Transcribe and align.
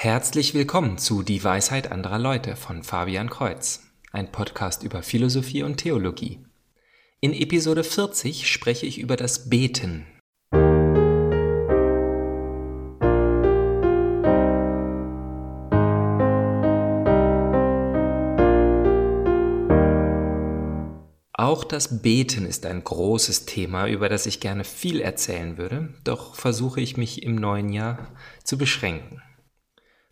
Herzlich 0.00 0.54
willkommen 0.54 0.96
zu 0.96 1.24
Die 1.24 1.42
Weisheit 1.42 1.90
anderer 1.90 2.20
Leute 2.20 2.54
von 2.54 2.84
Fabian 2.84 3.28
Kreuz, 3.28 3.82
ein 4.12 4.30
Podcast 4.30 4.84
über 4.84 5.02
Philosophie 5.02 5.64
und 5.64 5.78
Theologie. 5.78 6.38
In 7.18 7.32
Episode 7.32 7.82
40 7.82 8.48
spreche 8.48 8.86
ich 8.86 9.00
über 9.00 9.16
das 9.16 9.50
Beten. 9.50 10.06
Auch 21.32 21.64
das 21.64 22.02
Beten 22.02 22.46
ist 22.46 22.66
ein 22.66 22.84
großes 22.84 23.46
Thema, 23.46 23.88
über 23.88 24.08
das 24.08 24.26
ich 24.26 24.38
gerne 24.38 24.62
viel 24.62 25.00
erzählen 25.00 25.58
würde, 25.58 25.92
doch 26.04 26.36
versuche 26.36 26.80
ich 26.80 26.96
mich 26.96 27.24
im 27.24 27.34
neuen 27.34 27.72
Jahr 27.72 28.12
zu 28.44 28.58
beschränken. 28.58 29.20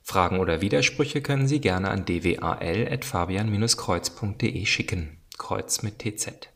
Fragen 0.09 0.39
oder 0.39 0.61
Widersprüche 0.61 1.21
können 1.21 1.49
Sie 1.49 1.61
gerne 1.61 1.91
an 1.91 2.05
dwal.fabian-kreuz.de 2.05 4.65
schicken. 4.65 5.19
Kreuz 5.37 5.83
mit 5.83 5.99
TZ. 5.99 6.49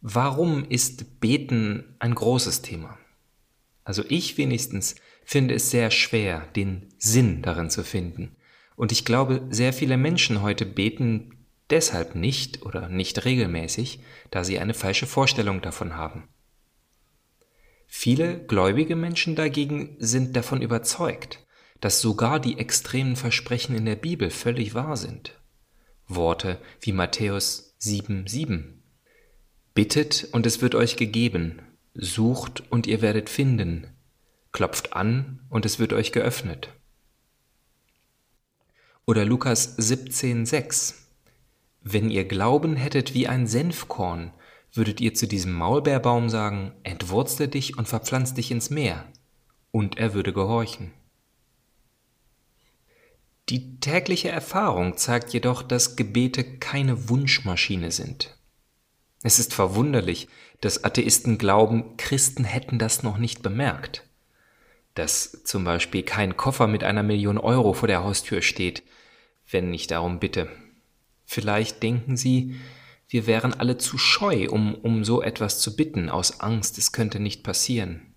Warum 0.00 0.64
ist 0.66 1.20
Beten 1.20 1.94
ein 1.98 2.14
großes 2.14 2.62
Thema? 2.62 2.96
Also 3.84 4.02
ich 4.08 4.38
wenigstens 4.38 4.94
finde 5.26 5.52
es 5.52 5.70
sehr 5.70 5.90
schwer, 5.90 6.48
den 6.56 6.88
Sinn 6.96 7.42
darin 7.42 7.68
zu 7.68 7.84
finden. 7.84 8.34
Und 8.76 8.90
ich 8.90 9.04
glaube, 9.04 9.42
sehr 9.50 9.74
viele 9.74 9.98
Menschen 9.98 10.40
heute 10.40 10.64
beten 10.64 11.44
deshalb 11.68 12.14
nicht 12.14 12.64
oder 12.64 12.88
nicht 12.88 13.26
regelmäßig, 13.26 14.00
da 14.30 14.42
sie 14.42 14.58
eine 14.58 14.72
falsche 14.72 15.06
Vorstellung 15.06 15.60
davon 15.60 15.96
haben. 15.96 16.30
Viele 17.86 18.38
gläubige 18.38 18.96
Menschen 18.96 19.36
dagegen 19.36 19.96
sind 19.98 20.34
davon 20.34 20.62
überzeugt, 20.62 21.43
dass 21.84 22.00
sogar 22.00 22.40
die 22.40 22.56
extremen 22.56 23.14
Versprechen 23.14 23.76
in 23.76 23.84
der 23.84 23.94
Bibel 23.94 24.30
völlig 24.30 24.72
wahr 24.72 24.96
sind. 24.96 25.38
Worte 26.08 26.58
wie 26.80 26.92
Matthäus 26.92 27.76
7,7 27.78 28.78
Bittet 29.74 30.28
und 30.32 30.46
es 30.46 30.62
wird 30.62 30.74
euch 30.74 30.96
gegeben, 30.96 31.60
sucht 31.92 32.62
und 32.72 32.86
ihr 32.86 33.02
werdet 33.02 33.28
finden, 33.28 33.86
klopft 34.50 34.94
an 34.94 35.40
und 35.50 35.66
es 35.66 35.78
wird 35.78 35.92
euch 35.92 36.12
geöffnet. 36.12 36.70
Oder 39.04 39.26
Lukas 39.26 39.78
17,6 39.78 40.94
Wenn 41.82 42.08
ihr 42.08 42.24
Glauben 42.24 42.76
hättet 42.76 43.12
wie 43.12 43.28
ein 43.28 43.46
Senfkorn, 43.46 44.32
würdet 44.72 45.02
ihr 45.02 45.12
zu 45.12 45.28
diesem 45.28 45.52
Maulbeerbaum 45.52 46.30
sagen, 46.30 46.72
entwurzle 46.82 47.46
dich 47.46 47.76
und 47.76 47.88
verpflanz 47.88 48.32
dich 48.32 48.50
ins 48.50 48.70
Meer, 48.70 49.04
und 49.70 49.98
er 49.98 50.14
würde 50.14 50.32
gehorchen. 50.32 50.94
Die 53.50 53.78
tägliche 53.78 54.30
Erfahrung 54.30 54.96
zeigt 54.96 55.34
jedoch, 55.34 55.62
dass 55.62 55.96
Gebete 55.96 56.44
keine 56.44 57.10
Wunschmaschine 57.10 57.90
sind. 57.90 58.38
Es 59.22 59.38
ist 59.38 59.52
verwunderlich, 59.52 60.28
dass 60.60 60.84
Atheisten 60.84 61.36
glauben, 61.36 61.96
Christen 61.98 62.44
hätten 62.44 62.78
das 62.78 63.02
noch 63.02 63.18
nicht 63.18 63.42
bemerkt. 63.42 64.04
Dass 64.94 65.42
zum 65.44 65.64
Beispiel 65.64 66.02
kein 66.02 66.36
Koffer 66.36 66.66
mit 66.66 66.84
einer 66.84 67.02
Million 67.02 67.36
Euro 67.36 67.74
vor 67.74 67.88
der 67.88 68.02
Haustür 68.02 68.40
steht, 68.40 68.82
wenn 69.50 69.74
ich 69.74 69.86
darum 69.86 70.20
bitte. 70.20 70.48
Vielleicht 71.26 71.82
denken 71.82 72.16
sie, 72.16 72.54
wir 73.08 73.26
wären 73.26 73.52
alle 73.52 73.76
zu 73.76 73.98
scheu, 73.98 74.48
um 74.48 74.74
um 74.74 75.04
so 75.04 75.22
etwas 75.22 75.60
zu 75.60 75.76
bitten, 75.76 76.08
aus 76.08 76.40
Angst, 76.40 76.78
es 76.78 76.92
könnte 76.92 77.20
nicht 77.20 77.42
passieren. 77.42 78.14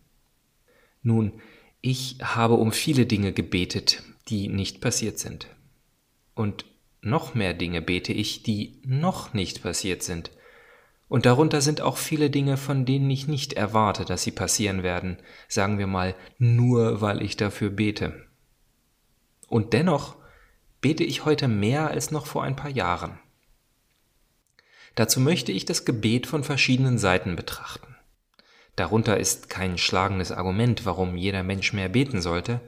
Nun, 1.01 1.33
ich 1.81 2.17
habe 2.21 2.55
um 2.55 2.71
viele 2.71 3.05
Dinge 3.05 3.33
gebetet, 3.33 4.03
die 4.27 4.47
nicht 4.47 4.81
passiert 4.81 5.19
sind. 5.19 5.47
Und 6.33 6.65
noch 7.01 7.33
mehr 7.35 7.53
Dinge 7.53 7.81
bete 7.81 8.13
ich, 8.13 8.43
die 8.43 8.81
noch 8.85 9.33
nicht 9.33 9.63
passiert 9.63 10.03
sind. 10.03 10.31
Und 11.09 11.25
darunter 11.25 11.61
sind 11.61 11.79
auch 11.79 11.97
viele 11.97 12.29
Dinge, 12.29 12.57
von 12.57 12.85
denen 12.85 13.09
ich 13.09 13.27
nicht 13.27 13.53
erwarte, 13.53 14.03
dass 14.03 14.23
sie 14.23 14.31
passieren 14.31 14.83
werden, 14.83 15.17
sagen 15.47 15.77
wir 15.77 15.87
mal, 15.87 16.15
nur 16.37 16.99
weil 16.99 17.21
ich 17.21 17.37
dafür 17.37 17.69
bete. 17.69 18.25
Und 19.47 19.71
dennoch 19.71 20.17
bete 20.81 21.03
ich 21.03 21.23
heute 21.25 21.47
mehr 21.47 21.89
als 21.89 22.11
noch 22.11 22.25
vor 22.25 22.43
ein 22.43 22.57
paar 22.57 22.69
Jahren. 22.69 23.19
Dazu 24.95 25.19
möchte 25.19 25.51
ich 25.51 25.63
das 25.63 25.85
Gebet 25.85 26.27
von 26.27 26.43
verschiedenen 26.43 26.97
Seiten 26.97 27.35
betrachten. 27.35 27.95
Darunter 28.75 29.17
ist 29.17 29.49
kein 29.49 29.77
schlagendes 29.77 30.31
Argument, 30.31 30.85
warum 30.85 31.15
jeder 31.15 31.43
Mensch 31.43 31.71
mehr 31.71 31.87
beten 31.89 32.21
sollte, 32.21 32.61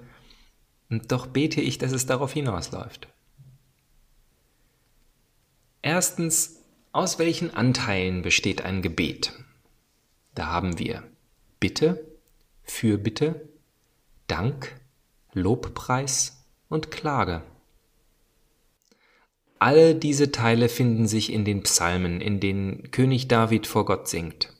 und 0.89 1.11
doch 1.11 1.27
bete 1.27 1.61
ich, 1.61 1.77
dass 1.77 1.91
es 1.91 2.05
darauf 2.05 2.33
hinausläuft. 2.33 3.07
Erstens, 5.81 6.61
aus 6.91 7.19
welchen 7.19 7.53
Anteilen 7.53 8.21
besteht 8.21 8.63
ein 8.63 8.81
Gebet? 8.81 9.33
Da 10.35 10.47
haben 10.47 10.79
wir 10.79 11.03
Bitte, 11.59 12.05
Fürbitte, 12.63 13.49
Dank, 14.27 14.79
Lobpreis 15.33 16.45
und 16.69 16.91
Klage. 16.91 17.43
Alle 19.59 19.93
diese 19.93 20.31
Teile 20.31 20.69
finden 20.69 21.07
sich 21.07 21.33
in 21.33 21.43
den 21.43 21.63
Psalmen, 21.63 22.21
in 22.21 22.39
denen 22.39 22.91
König 22.91 23.27
David 23.27 23.67
vor 23.67 23.85
Gott 23.85 24.07
singt. 24.07 24.53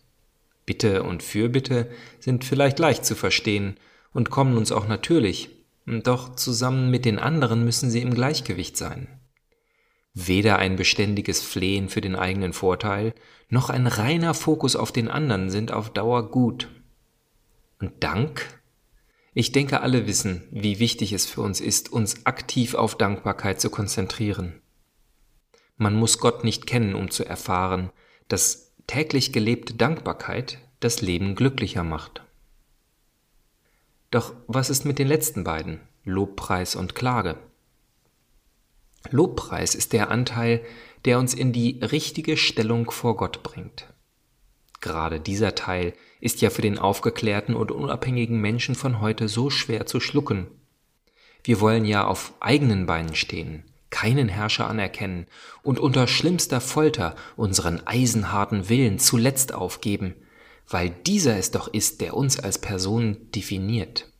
Bitte 0.65 1.03
und 1.03 1.23
Fürbitte 1.23 1.89
sind 2.19 2.43
vielleicht 2.43 2.79
leicht 2.79 3.05
zu 3.05 3.15
verstehen 3.15 3.77
und 4.13 4.29
kommen 4.29 4.57
uns 4.57 4.71
auch 4.71 4.87
natürlich, 4.87 5.49
doch 6.03 6.35
zusammen 6.35 6.89
mit 6.91 7.05
den 7.05 7.19
anderen 7.19 7.63
müssen 7.63 7.89
sie 7.89 8.01
im 8.01 8.13
Gleichgewicht 8.13 8.77
sein. 8.77 9.07
Weder 10.13 10.57
ein 10.59 10.75
beständiges 10.75 11.41
Flehen 11.41 11.89
für 11.89 12.01
den 12.01 12.15
eigenen 12.15 12.53
Vorteil, 12.53 13.13
noch 13.49 13.69
ein 13.69 13.87
reiner 13.87 14.33
Fokus 14.33 14.75
auf 14.75 14.91
den 14.91 15.07
anderen 15.07 15.49
sind 15.49 15.71
auf 15.71 15.91
Dauer 15.91 16.29
gut. 16.31 16.69
Und 17.79 18.03
Dank? 18.03 18.61
Ich 19.33 19.51
denke, 19.51 19.81
alle 19.81 20.07
wissen, 20.07 20.43
wie 20.51 20.79
wichtig 20.79 21.13
es 21.13 21.25
für 21.25 21.41
uns 21.41 21.61
ist, 21.61 21.91
uns 21.91 22.25
aktiv 22.25 22.75
auf 22.75 22.95
Dankbarkeit 22.97 23.61
zu 23.61 23.69
konzentrieren. 23.69 24.61
Man 25.77 25.95
muss 25.95 26.17
Gott 26.17 26.43
nicht 26.43 26.67
kennen, 26.67 26.95
um 26.95 27.09
zu 27.09 27.23
erfahren, 27.23 27.91
dass 28.27 28.75
täglich 28.87 29.31
gelebte 29.31 29.75
Dankbarkeit 29.75 30.57
das 30.79 31.01
Leben 31.01 31.35
glücklicher 31.35 31.83
macht. 31.83 32.23
Doch 34.11 34.33
was 34.47 34.69
ist 34.69 34.85
mit 34.85 34.99
den 34.99 35.07
letzten 35.07 35.43
beiden, 35.43 35.81
Lobpreis 36.03 36.75
und 36.75 36.95
Klage? 36.95 37.37
Lobpreis 39.11 39.75
ist 39.75 39.93
der 39.93 40.09
Anteil, 40.09 40.61
der 41.05 41.19
uns 41.19 41.33
in 41.33 41.53
die 41.53 41.79
richtige 41.81 42.35
Stellung 42.35 42.91
vor 42.91 43.15
Gott 43.15 43.43
bringt. 43.43 43.87
Gerade 44.81 45.19
dieser 45.19 45.55
Teil 45.55 45.93
ist 46.21 46.41
ja 46.41 46.49
für 46.49 46.61
den 46.61 46.79
aufgeklärten 46.79 47.55
und 47.55 47.71
unabhängigen 47.71 48.39
Menschen 48.39 48.75
von 48.75 49.01
heute 49.01 49.27
so 49.27 49.49
schwer 49.49 49.85
zu 49.85 49.99
schlucken. 49.99 50.47
Wir 51.43 51.61
wollen 51.61 51.85
ja 51.85 52.05
auf 52.05 52.33
eigenen 52.39 52.85
Beinen 52.85 53.15
stehen, 53.15 53.63
keinen 53.89 54.27
Herrscher 54.27 54.67
anerkennen 54.67 55.27
und 55.63 55.79
unter 55.79 56.07
schlimmster 56.07 56.61
Folter 56.61 57.15
unseren 57.35 57.85
eisenharten 57.85 58.69
Willen 58.69 58.99
zuletzt 58.99 59.53
aufgeben, 59.53 60.15
weil 60.69 60.89
dieser 60.89 61.37
es 61.37 61.51
doch 61.51 61.67
ist, 61.67 62.01
der 62.01 62.15
uns 62.15 62.39
als 62.39 62.59
Person 62.59 63.31
definiert. 63.31 64.11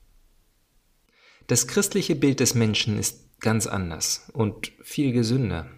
Das 1.48 1.68
christliche 1.68 2.16
Bild 2.16 2.40
des 2.40 2.56
Menschen 2.56 2.98
ist 2.98 3.40
ganz 3.40 3.68
anders 3.68 4.30
und 4.34 4.72
viel 4.82 5.12
gesünder. 5.12 5.70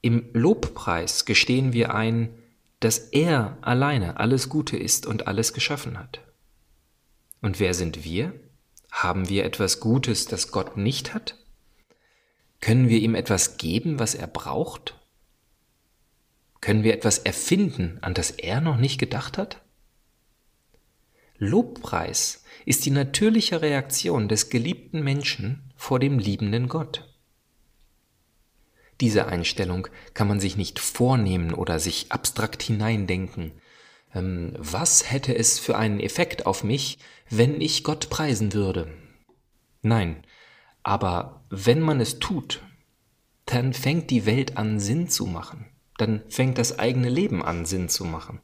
Im 0.00 0.30
Lobpreis 0.32 1.24
gestehen 1.24 1.72
wir 1.72 1.94
ein, 1.94 2.34
dass 2.80 2.98
er 2.98 3.58
alleine 3.60 4.18
alles 4.18 4.48
Gute 4.48 4.76
ist 4.76 5.06
und 5.06 5.26
alles 5.26 5.52
geschaffen 5.52 5.98
hat. 5.98 6.20
Und 7.40 7.60
wer 7.60 7.74
sind 7.74 8.04
wir? 8.04 8.32
Haben 8.90 9.28
wir 9.28 9.44
etwas 9.44 9.80
Gutes, 9.80 10.26
das 10.26 10.50
Gott 10.50 10.76
nicht 10.76 11.14
hat? 11.14 11.36
Können 12.60 12.88
wir 12.88 12.98
ihm 12.98 13.14
etwas 13.14 13.58
geben, 13.58 13.98
was 13.98 14.14
er 14.14 14.26
braucht? 14.26 14.97
Können 16.60 16.82
wir 16.82 16.94
etwas 16.94 17.18
erfinden, 17.18 17.98
an 18.02 18.14
das 18.14 18.30
er 18.30 18.60
noch 18.60 18.76
nicht 18.76 18.98
gedacht 18.98 19.38
hat? 19.38 19.62
Lobpreis 21.38 22.42
ist 22.66 22.84
die 22.84 22.90
natürliche 22.90 23.62
Reaktion 23.62 24.28
des 24.28 24.50
geliebten 24.50 25.02
Menschen 25.02 25.72
vor 25.76 26.00
dem 26.00 26.18
liebenden 26.18 26.68
Gott. 26.68 27.04
Diese 29.00 29.26
Einstellung 29.26 29.86
kann 30.14 30.26
man 30.26 30.40
sich 30.40 30.56
nicht 30.56 30.80
vornehmen 30.80 31.54
oder 31.54 31.78
sich 31.78 32.10
abstrakt 32.10 32.62
hineindenken. 32.64 33.52
Ähm, 34.12 34.54
was 34.58 35.12
hätte 35.12 35.36
es 35.36 35.60
für 35.60 35.78
einen 35.78 36.00
Effekt 36.00 36.46
auf 36.46 36.64
mich, 36.64 36.98
wenn 37.30 37.60
ich 37.60 37.84
Gott 37.84 38.10
preisen 38.10 38.52
würde? 38.52 38.92
Nein, 39.82 40.24
aber 40.82 41.44
wenn 41.50 41.80
man 41.80 42.00
es 42.00 42.18
tut, 42.18 42.62
dann 43.46 43.72
fängt 43.72 44.10
die 44.10 44.26
Welt 44.26 44.56
an 44.56 44.80
Sinn 44.80 45.08
zu 45.08 45.26
machen 45.26 45.66
dann 45.98 46.22
fängt 46.28 46.56
das 46.56 46.78
eigene 46.78 47.10
Leben 47.10 47.44
an 47.44 47.66
Sinn 47.66 47.88
zu 47.88 48.04
machen. 48.04 48.40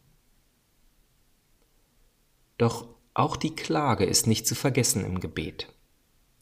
Doch 2.58 2.86
auch 3.14 3.36
die 3.36 3.54
Klage 3.54 4.04
ist 4.04 4.26
nicht 4.26 4.46
zu 4.46 4.54
vergessen 4.54 5.04
im 5.04 5.20
Gebet. 5.20 5.72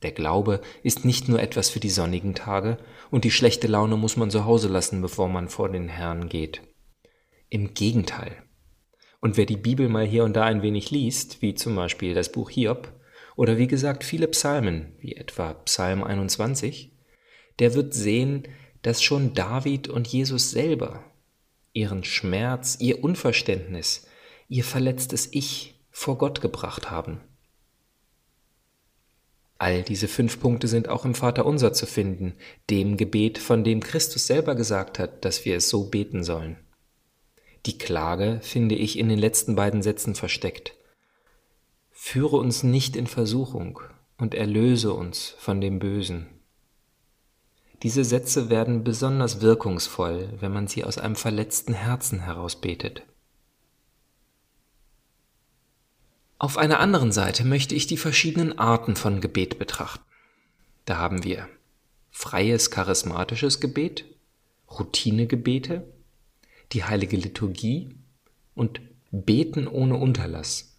Der 0.03 0.13
Glaube 0.13 0.61
ist 0.83 1.05
nicht 1.05 1.29
nur 1.29 1.41
etwas 1.41 1.71
für 1.71 1.81
die 1.81 1.91
sonnigen 1.91 2.35
Tage, 2.35 2.79
und 3.11 3.25
die 3.25 3.31
schlechte 3.31 3.69
Laune 3.69 3.97
muss 3.97 4.17
man 4.17 4.31
zu 4.31 4.45
Hause 4.45 4.69
lassen, 4.69 5.01
bevor 5.01 5.29
man 5.29 5.49
vor 5.49 5.71
den 5.71 5.89
Herrn 5.89 6.29
geht. 6.29 6.63
Im 7.49 7.75
Gegenteil. 7.75 8.43
Und 9.21 9.37
wer 9.37 9.47
die 9.47 9.57
Bibel 9.57 9.89
mal 9.89 10.05
hier 10.05 10.25
und 10.25 10.35
da 10.35 10.45
ein 10.45 10.63
wenig 10.63 10.91
liest, 10.91 11.43
wie 11.43 11.55
zum 11.55 11.77
Beispiel 11.77 12.15
das 12.15 12.33
Buch 12.33 12.51
Hiob, 12.51 12.93
oder 13.37 13.59
wie 13.59 13.69
gesagt 13.69 14.03
viele 14.03 14.29
Psalmen, 14.29 14.97
wie 14.99 15.15
etwa 15.15 15.55
Psalm 15.55 16.03
21, 16.03 16.97
der 17.59 17.75
wird 17.75 17.95
sehen, 17.95 18.49
dass 18.83 19.03
schon 19.03 19.35
David 19.35 19.89
und 19.89 20.07
Jesus 20.07 20.51
selber 20.51 21.05
ihren 21.73 22.05
Schmerz, 22.05 22.77
ihr 22.81 23.03
Unverständnis, 23.03 24.07
ihr 24.49 24.65
verletztes 24.65 25.29
Ich 25.33 25.81
vor 25.91 26.19
Gott 26.19 26.41
gebracht 26.41 26.91
haben. 26.91 27.21
All 29.59 29.83
diese 29.83 30.09
fünf 30.09 30.41
Punkte 30.41 30.67
sind 30.67 30.89
auch 30.89 31.05
im 31.05 31.15
Vater 31.15 31.47
unser 31.47 31.73
zu 31.73 31.87
finden, 31.87 32.35
dem 32.69 32.97
Gebet, 32.97 33.39
von 33.39 33.63
dem 33.63 33.81
Christus 33.81 34.27
selber 34.27 34.57
gesagt 34.57 34.99
hat, 34.99 35.25
dass 35.25 35.45
wir 35.45 35.57
es 35.57 35.69
so 35.69 35.85
beten 35.85 36.25
sollen. 36.25 36.57
Die 37.65 37.79
Klage 37.79 38.41
finde 38.43 38.75
ich 38.75 38.99
in 38.99 39.09
den 39.09 39.21
letzten 39.21 39.55
beiden 39.55 39.83
Sätzen 39.83 40.17
versteckt. 40.17 40.75
Führe 41.93 42.39
uns 42.39 42.65
nicht 42.65 42.97
in 42.97 43.07
Versuchung 43.07 43.79
und 44.19 44.35
erlöse 44.35 44.93
uns 44.93 45.37
von 45.39 45.61
dem 45.61 45.79
Bösen. 45.79 46.27
Diese 47.83 48.05
Sätze 48.05 48.49
werden 48.49 48.85
besonders 48.85 49.41
wirkungsvoll, 49.41 50.29
wenn 50.39 50.53
man 50.53 50.69
sie 50.69 50.85
aus 50.85 50.99
einem 50.99 51.17
verletzten 51.17 51.75
Herzen 51.75 52.21
heraus 52.21 52.61
betet. 52.61 53.03
Auf 56.39 56.59
einer 56.59 56.79
anderen 56.81 57.13
Seite 57.13 57.45
möchte 57.45 57.75
ich 57.75 57.87
die 57.87 57.97
verschiedenen 57.97 58.59
Arten 58.59 58.97
von 58.97 59.21
Gebet 59.21 59.59
betrachten. 59.59 60.05
Da 60.85 60.97
haben 60.97 61.25
wir 61.25 61.49
freies 62.11 62.71
charismatisches 62.71 63.61
Gebet, 63.61 64.05
Routinegebete, 64.71 65.85
die 66.73 66.85
heilige 66.85 67.17
Liturgie 67.17 67.97
und 68.55 68.81
Beten 69.11 69.67
ohne 69.69 69.97
Unterlass. 69.97 70.72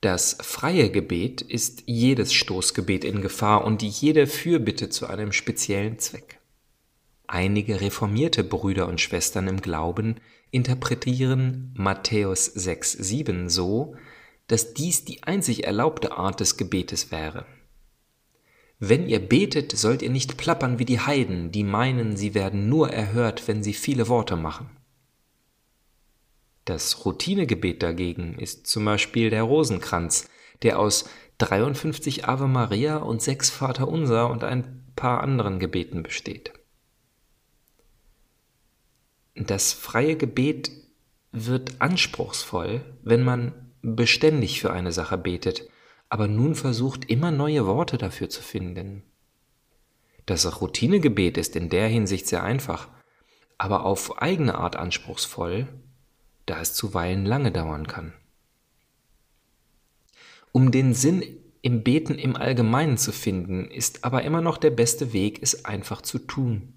Das 0.00 0.38
freie 0.40 0.90
Gebet 0.90 1.42
ist 1.42 1.82
jedes 1.84 2.32
Stoßgebet 2.32 3.04
in 3.04 3.20
Gefahr 3.20 3.64
und 3.64 3.82
jede 3.82 4.26
Fürbitte 4.26 4.88
zu 4.88 5.06
einem 5.06 5.30
speziellen 5.30 5.98
Zweck. 5.98 6.38
Einige 7.26 7.82
reformierte 7.82 8.42
Brüder 8.42 8.88
und 8.88 9.00
Schwestern 9.00 9.46
im 9.46 9.60
Glauben 9.60 10.16
interpretieren 10.50 11.74
Matthäus 11.76 12.56
6,7 12.56 13.50
so, 13.50 13.94
dass 14.46 14.72
dies 14.72 15.04
die 15.04 15.22
einzig 15.22 15.64
erlaubte 15.64 16.12
Art 16.12 16.40
des 16.40 16.56
Gebetes 16.56 17.12
wäre. 17.12 17.44
Wenn 18.78 19.06
ihr 19.06 19.20
betet, 19.20 19.76
sollt 19.76 20.00
ihr 20.00 20.08
nicht 20.08 20.38
plappern 20.38 20.78
wie 20.78 20.86
die 20.86 21.00
Heiden, 21.00 21.52
die 21.52 21.62
meinen, 21.62 22.16
sie 22.16 22.32
werden 22.32 22.70
nur 22.70 22.90
erhört, 22.90 23.46
wenn 23.46 23.62
sie 23.62 23.74
viele 23.74 24.08
Worte 24.08 24.36
machen. 24.36 24.70
Das 26.70 27.04
Routinegebet 27.04 27.82
dagegen 27.82 28.38
ist 28.38 28.68
zum 28.68 28.84
Beispiel 28.84 29.28
der 29.28 29.42
Rosenkranz, 29.42 30.30
der 30.62 30.78
aus 30.78 31.10
53 31.38 32.28
Ave 32.28 32.46
Maria 32.46 32.98
und 32.98 33.20
sechs 33.20 33.50
Vaterunser 33.50 34.30
und 34.30 34.44
ein 34.44 34.84
paar 34.94 35.20
anderen 35.20 35.58
Gebeten 35.58 36.04
besteht. 36.04 36.52
Das 39.34 39.72
freie 39.72 40.14
Gebet 40.14 40.70
wird 41.32 41.80
anspruchsvoll, 41.80 42.82
wenn 43.02 43.24
man 43.24 43.72
beständig 43.82 44.60
für 44.60 44.72
eine 44.72 44.92
Sache 44.92 45.18
betet, 45.18 45.68
aber 46.08 46.28
nun 46.28 46.54
versucht 46.54 47.10
immer 47.10 47.32
neue 47.32 47.66
Worte 47.66 47.98
dafür 47.98 48.28
zu 48.28 48.42
finden. 48.42 49.02
Das 50.24 50.60
Routinegebet 50.60 51.36
ist 51.36 51.56
in 51.56 51.68
der 51.68 51.88
Hinsicht 51.88 52.28
sehr 52.28 52.44
einfach, 52.44 52.86
aber 53.58 53.84
auf 53.84 54.22
eigene 54.22 54.54
Art 54.54 54.76
anspruchsvoll 54.76 55.66
da 56.50 56.60
es 56.60 56.74
zuweilen 56.74 57.24
lange 57.24 57.52
dauern 57.52 57.86
kann. 57.86 58.12
Um 60.52 60.72
den 60.72 60.94
Sinn 60.94 61.22
im 61.62 61.84
Beten 61.84 62.16
im 62.16 62.34
Allgemeinen 62.34 62.98
zu 62.98 63.12
finden, 63.12 63.70
ist 63.70 64.04
aber 64.04 64.22
immer 64.22 64.40
noch 64.40 64.58
der 64.58 64.70
beste 64.70 65.12
Weg, 65.12 65.38
es 65.42 65.64
einfach 65.64 66.02
zu 66.02 66.18
tun. 66.18 66.74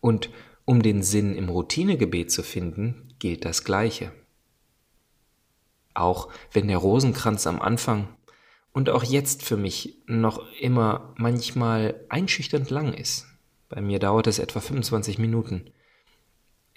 Und 0.00 0.28
um 0.66 0.82
den 0.82 1.02
Sinn 1.02 1.34
im 1.34 1.48
Routinegebet 1.48 2.30
zu 2.30 2.42
finden, 2.42 3.14
gilt 3.18 3.46
das 3.46 3.64
Gleiche. 3.64 4.12
Auch 5.94 6.28
wenn 6.52 6.68
der 6.68 6.78
Rosenkranz 6.78 7.46
am 7.46 7.62
Anfang 7.62 8.08
und 8.72 8.90
auch 8.90 9.04
jetzt 9.04 9.44
für 9.44 9.56
mich 9.56 9.96
noch 10.06 10.44
immer 10.60 11.14
manchmal 11.16 12.04
einschüchternd 12.10 12.68
lang 12.68 12.92
ist. 12.92 13.26
Bei 13.70 13.80
mir 13.80 13.98
dauert 13.98 14.26
es 14.26 14.38
etwa 14.38 14.60
25 14.60 15.18
Minuten 15.18 15.70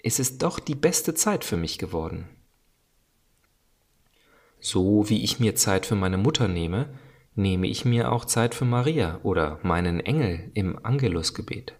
ist 0.02 0.20
es 0.20 0.38
doch 0.38 0.58
die 0.58 0.74
beste 0.74 1.14
Zeit 1.14 1.44
für 1.44 1.56
mich 1.56 1.78
geworden. 1.78 2.28
So 4.60 5.08
wie 5.08 5.22
ich 5.22 5.38
mir 5.40 5.54
Zeit 5.54 5.86
für 5.86 5.94
meine 5.94 6.18
Mutter 6.18 6.48
nehme, 6.48 6.92
nehme 7.34 7.68
ich 7.68 7.84
mir 7.84 8.10
auch 8.10 8.24
Zeit 8.24 8.54
für 8.54 8.64
Maria 8.64 9.20
oder 9.22 9.60
meinen 9.62 10.00
Engel 10.00 10.50
im 10.54 10.84
Angelusgebet. 10.84 11.74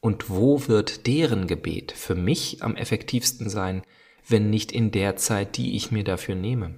Und 0.00 0.28
wo 0.28 0.66
wird 0.68 1.06
deren 1.06 1.46
Gebet 1.46 1.92
für 1.92 2.14
mich 2.14 2.62
am 2.62 2.76
effektivsten 2.76 3.48
sein, 3.48 3.82
wenn 4.28 4.50
nicht 4.50 4.72
in 4.72 4.90
der 4.90 5.16
Zeit, 5.16 5.56
die 5.56 5.76
ich 5.76 5.92
mir 5.92 6.04
dafür 6.04 6.34
nehme? 6.34 6.74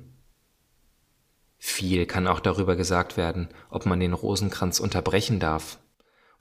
Viel 1.59 2.07
kann 2.07 2.27
auch 2.27 2.41
darüber 2.41 2.77
gesagt 2.77 3.17
werden, 3.17 3.49
ob 3.71 3.87
man 3.87 3.99
den 3.99 4.13
Rosenkranz 4.13 4.79
unterbrechen 4.79 5.41
darf 5.41 5.79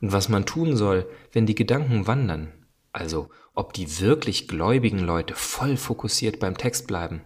und 0.01 0.11
was 0.11 0.29
man 0.29 0.45
tun 0.45 0.75
soll, 0.75 1.09
wenn 1.31 1.45
die 1.45 1.55
Gedanken 1.55 2.05
wandern 2.05 2.64
also 2.95 3.29
ob 3.53 3.73
die 3.73 3.99
wirklich 3.99 4.47
gläubigen 4.47 4.99
Leute 4.99 5.35
voll 5.35 5.75
fokussiert 5.75 6.39
beim 6.39 6.57
Text 6.57 6.87
bleiben. 6.87 7.21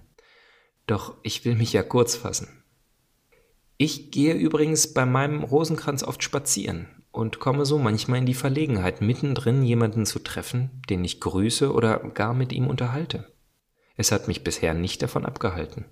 Doch 0.88 1.16
ich 1.22 1.46
will 1.46 1.56
mich 1.56 1.74
ja 1.74 1.84
kurz 1.84 2.16
fassen. 2.16 2.64
Ich 3.78 4.10
gehe 4.12 4.34
übrigens 4.34 4.94
bei 4.94 5.06
meinem 5.06 5.44
Rosenkranz 5.44 6.04
oft 6.04 6.24
spazieren 6.24 7.04
und 7.12 7.40
komme 7.40 7.66
so 7.66 7.78
manchmal 7.78 8.20
in 8.20 8.26
die 8.26 8.34
Verlegenheit, 8.34 9.02
mittendrin 9.02 9.64
jemanden 9.64 10.06
zu 10.06 10.20
treffen, 10.20 10.82
den 10.90 11.06
ich 11.06 11.20
grüße 11.20 11.72
oder 11.72 12.00
gar 12.00 12.34
mit 12.34 12.52
ihm 12.52 12.68
unterhalte. 12.68 13.32
Es 13.96 14.12
hat 14.12 14.28
mich 14.28 14.44
bisher 14.44 14.74
nicht 14.74 15.04
davon 15.04 15.26
abgehalten. 15.26 15.86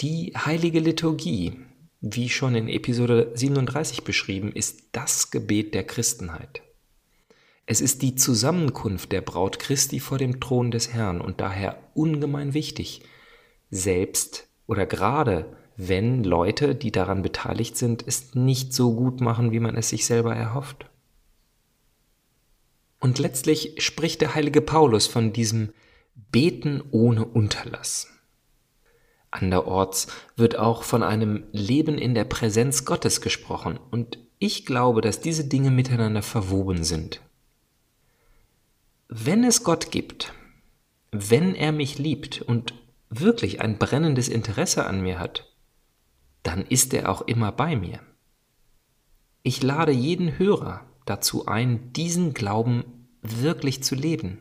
Die 0.00 0.32
heilige 0.36 0.80
Liturgie, 0.80 1.60
wie 2.00 2.28
schon 2.28 2.56
in 2.56 2.68
Episode 2.68 3.30
37 3.34 4.02
beschrieben, 4.02 4.50
ist 4.52 4.88
das 4.92 5.30
Gebet 5.30 5.72
der 5.72 5.84
Christenheit. 5.84 6.62
Es 7.66 7.80
ist 7.80 8.02
die 8.02 8.14
Zusammenkunft 8.14 9.12
der 9.12 9.22
Braut 9.22 9.58
Christi 9.58 9.98
vor 9.98 10.18
dem 10.18 10.40
Thron 10.40 10.70
des 10.70 10.92
Herrn 10.92 11.20
und 11.20 11.40
daher 11.40 11.78
ungemein 11.94 12.52
wichtig, 12.52 13.02
selbst 13.70 14.48
oder 14.66 14.86
gerade 14.86 15.56
wenn 15.76 16.22
Leute, 16.22 16.74
die 16.74 16.92
daran 16.92 17.22
beteiligt 17.22 17.76
sind, 17.76 18.06
es 18.06 18.34
nicht 18.34 18.72
so 18.72 18.94
gut 18.94 19.20
machen, 19.20 19.50
wie 19.50 19.60
man 19.60 19.76
es 19.76 19.88
sich 19.88 20.06
selber 20.06 20.34
erhofft. 20.34 20.86
Und 23.00 23.18
letztlich 23.18 23.74
spricht 23.78 24.20
der 24.20 24.34
heilige 24.34 24.60
Paulus 24.60 25.06
von 25.06 25.32
diesem 25.32 25.72
Beten 26.30 26.82
ohne 26.90 27.24
Unterlass. 27.24 28.08
Anderorts 29.30 30.06
wird 30.36 30.56
auch 30.56 30.84
von 30.84 31.02
einem 31.02 31.44
Leben 31.50 31.98
in 31.98 32.14
der 32.14 32.24
Präsenz 32.24 32.84
Gottes 32.84 33.20
gesprochen, 33.20 33.80
und 33.90 34.18
ich 34.38 34.64
glaube, 34.64 35.00
dass 35.00 35.20
diese 35.20 35.44
Dinge 35.44 35.70
miteinander 35.70 36.22
verwoben 36.22 36.84
sind. 36.84 37.20
Wenn 39.08 39.44
es 39.44 39.64
Gott 39.64 39.90
gibt, 39.90 40.32
wenn 41.10 41.54
er 41.54 41.72
mich 41.72 41.98
liebt 41.98 42.42
und 42.42 42.74
wirklich 43.10 43.60
ein 43.60 43.78
brennendes 43.78 44.28
Interesse 44.28 44.86
an 44.86 45.02
mir 45.02 45.18
hat, 45.18 45.52
dann 46.42 46.62
ist 46.66 46.94
er 46.94 47.08
auch 47.08 47.22
immer 47.22 47.52
bei 47.52 47.76
mir. 47.76 48.00
Ich 49.42 49.62
lade 49.62 49.92
jeden 49.92 50.38
Hörer 50.38 50.86
dazu 51.04 51.46
ein, 51.46 51.92
diesen 51.92 52.32
Glauben 52.32 53.08
wirklich 53.22 53.82
zu 53.82 53.94
leben. 53.94 54.40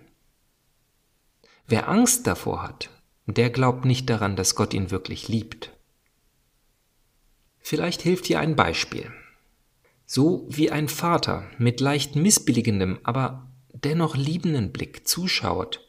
Wer 1.68 1.90
Angst 1.90 2.26
davor 2.28 2.64
hat, 2.64 2.90
der 3.26 3.50
glaubt 3.50 3.86
nicht 3.86 4.10
daran, 4.10 4.36
dass 4.36 4.56
Gott 4.56 4.74
ihn 4.74 4.92
wirklich 4.92 5.28
liebt. 5.28 5.72
Vielleicht 7.60 8.02
hilft 8.02 8.26
hier 8.26 8.40
ein 8.40 8.56
Beispiel. 8.56 9.12
So 10.06 10.46
wie 10.50 10.72
ein 10.72 10.90
Vater 10.90 11.50
mit 11.58 11.80
leicht 11.80 12.16
missbilligendem, 12.16 13.00
aber 13.04 13.50
dennoch 13.84 14.16
liebenden 14.16 14.72
Blick 14.72 15.08
zuschaut, 15.08 15.88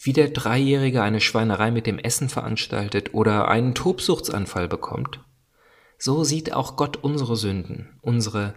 wie 0.00 0.12
der 0.12 0.30
Dreijährige 0.30 1.02
eine 1.02 1.20
Schweinerei 1.20 1.70
mit 1.70 1.86
dem 1.86 1.98
Essen 1.98 2.28
veranstaltet 2.28 3.14
oder 3.14 3.48
einen 3.48 3.74
Tobsuchtsanfall 3.74 4.68
bekommt, 4.68 5.20
so 5.98 6.22
sieht 6.24 6.52
auch 6.52 6.76
Gott 6.76 6.96
unsere 6.98 7.36
Sünden, 7.36 7.98
unsere 8.00 8.54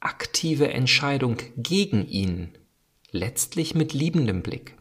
aktive 0.00 0.70
Entscheidung 0.70 1.36
gegen 1.56 2.06
ihn, 2.06 2.58
letztlich 3.10 3.74
mit 3.74 3.94
liebendem 3.94 4.42
Blick. 4.42 4.76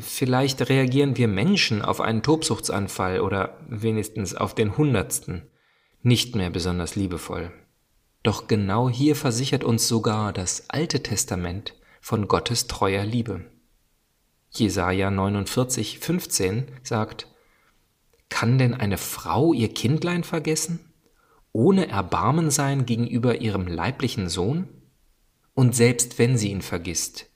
Vielleicht 0.00 0.68
reagieren 0.68 1.16
wir 1.16 1.28
Menschen 1.28 1.82
auf 1.82 2.00
einen 2.00 2.22
Tobsuchtsanfall 2.22 3.20
oder 3.20 3.60
wenigstens 3.68 4.34
auf 4.34 4.54
den 4.54 4.76
Hundertsten 4.76 5.42
nicht 6.02 6.34
mehr 6.34 6.50
besonders 6.50 6.96
liebevoll. 6.96 7.52
Doch 8.24 8.48
genau 8.48 8.88
hier 8.88 9.16
versichert 9.16 9.64
uns 9.64 9.86
sogar 9.86 10.32
das 10.32 10.70
Alte 10.70 11.02
Testament 11.02 11.74
von 12.00 12.26
Gottes 12.26 12.66
treuer 12.66 13.04
Liebe. 13.04 13.44
Jesaja 14.50 15.10
49, 15.10 15.98
15 15.98 16.68
sagt, 16.82 17.28
Kann 18.30 18.56
denn 18.56 18.72
eine 18.72 18.96
Frau 18.96 19.52
ihr 19.52 19.68
Kindlein 19.68 20.24
vergessen, 20.24 20.80
ohne 21.52 21.86
Erbarmen 21.88 22.50
sein 22.50 22.86
gegenüber 22.86 23.42
ihrem 23.42 23.66
leiblichen 23.66 24.30
Sohn? 24.30 24.68
Und 25.52 25.76
selbst 25.76 26.18
wenn 26.18 26.38
sie 26.38 26.50
ihn 26.50 26.62
vergisst, 26.62 27.26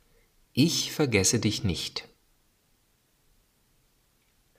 ich 0.55 0.91
vergesse 0.91 1.39
dich 1.39 1.65
nicht. 1.65 2.09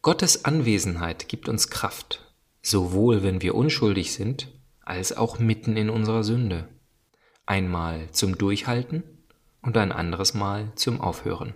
Gottes 0.04 0.46
Anwesenheit 0.46 1.28
gibt 1.28 1.50
uns 1.50 1.72
Kraft, 1.72 2.32
sowohl 2.62 3.24
wenn 3.24 3.42
wir 3.42 3.56
unschuldig 3.56 4.14
sind, 4.14 4.59
als 4.90 5.16
auch 5.16 5.38
mitten 5.38 5.78
in 5.78 5.90
unserer 5.90 6.24
Sünde. 6.24 6.68
Einmal 7.46 8.12
zum 8.12 8.38
Durchhalten 8.38 9.04
und 9.62 9.78
ein 9.78 9.92
anderes 9.92 10.34
Mal 10.34 10.72
zum 10.76 11.00
Aufhören. 11.00 11.54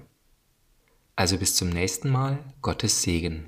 Also 1.15 1.37
bis 1.37 1.55
zum 1.55 1.69
nächsten 1.69 2.09
Mal, 2.09 2.39
Gottes 2.61 3.01
Segen. 3.01 3.47